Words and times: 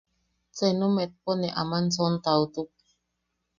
Senu 0.57 0.85
mejpo 0.95 1.31
ne 1.39 1.49
ama 1.61 1.77
sontaotuk. 1.95 2.69